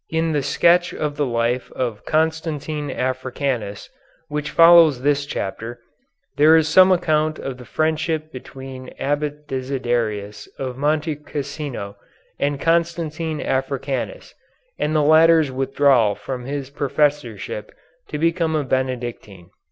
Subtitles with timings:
[0.09, 3.87] In the sketch of the life of Constantine Africanus,
[4.29, 5.79] which follows this chapter,
[6.37, 11.97] there is some account of the friendship between Abbot Desiderius of Monte Cassino
[12.39, 14.33] and Constantine Africanus,
[14.79, 17.71] and the latter's withdrawal from his professorship
[18.07, 19.51] to become a Benedictine.